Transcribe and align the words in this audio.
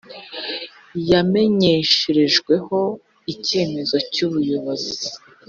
yamenyesherejweho 1.11 2.79
icyemezo 3.33 3.95
cy 4.13 4.19
ubuyobozi 4.27 5.05